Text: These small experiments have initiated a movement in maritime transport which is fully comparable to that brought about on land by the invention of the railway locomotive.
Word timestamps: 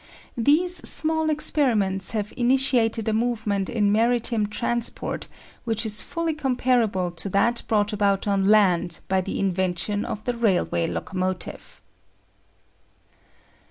These 0.39 0.77
small 0.77 1.29
experiments 1.29 2.09
have 2.09 2.33
initiated 2.35 3.07
a 3.07 3.13
movement 3.13 3.69
in 3.69 3.91
maritime 3.91 4.47
transport 4.47 5.27
which 5.63 5.85
is 5.85 6.01
fully 6.01 6.33
comparable 6.33 7.11
to 7.11 7.29
that 7.29 7.61
brought 7.67 7.93
about 7.93 8.27
on 8.27 8.47
land 8.47 9.01
by 9.07 9.21
the 9.21 9.39
invention 9.39 10.03
of 10.03 10.23
the 10.23 10.35
railway 10.35 10.87
locomotive. 10.87 11.81